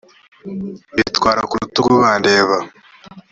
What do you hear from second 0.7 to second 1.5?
mbitwara